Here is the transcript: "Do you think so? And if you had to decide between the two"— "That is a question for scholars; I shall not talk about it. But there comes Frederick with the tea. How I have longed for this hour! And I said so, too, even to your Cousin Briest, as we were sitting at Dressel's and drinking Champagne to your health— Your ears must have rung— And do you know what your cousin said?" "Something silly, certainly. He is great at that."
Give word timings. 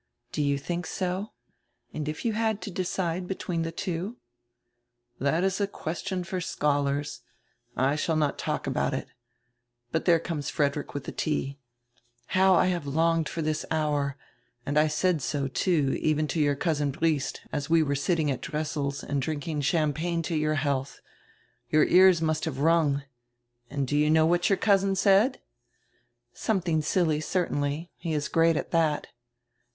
"Do 0.31 0.41
you 0.41 0.57
think 0.57 0.87
so? 0.87 1.33
And 1.93 2.09
if 2.09 2.25
you 2.25 2.33
had 2.33 2.59
to 2.63 2.71
decide 2.71 3.27
between 3.27 3.61
the 3.61 3.71
two"— 3.71 4.17
"That 5.19 5.43
is 5.43 5.61
a 5.61 5.67
question 5.67 6.23
for 6.23 6.41
scholars; 6.41 7.21
I 7.77 7.95
shall 7.95 8.15
not 8.15 8.39
talk 8.39 8.65
about 8.65 8.95
it. 8.95 9.09
But 9.91 10.05
there 10.05 10.17
comes 10.17 10.49
Frederick 10.49 10.95
with 10.95 11.03
the 11.03 11.11
tea. 11.11 11.59
How 12.33 12.55
I 12.55 12.65
have 12.65 12.87
longed 12.87 13.29
for 13.29 13.43
this 13.43 13.63
hour! 13.69 14.17
And 14.65 14.75
I 14.79 14.87
said 14.87 15.21
so, 15.21 15.47
too, 15.47 15.95
even 16.01 16.27
to 16.29 16.39
your 16.39 16.55
Cousin 16.55 16.89
Briest, 16.89 17.41
as 17.53 17.69
we 17.69 17.83
were 17.83 17.93
sitting 17.93 18.31
at 18.31 18.41
Dressel's 18.41 19.03
and 19.03 19.21
drinking 19.21 19.61
Champagne 19.61 20.23
to 20.23 20.35
your 20.35 20.55
health— 20.55 20.99
Your 21.71 21.83
ears 21.85 22.23
must 22.23 22.45
have 22.45 22.57
rung— 22.57 23.03
And 23.69 23.85
do 23.87 23.95
you 23.95 24.09
know 24.09 24.25
what 24.25 24.49
your 24.49 24.57
cousin 24.57 24.95
said?" 24.95 25.41
"Something 26.33 26.81
silly, 26.81 27.19
certainly. 27.21 27.91
He 27.97 28.13
is 28.13 28.29
great 28.29 28.57
at 28.57 28.71
that." 28.71 29.05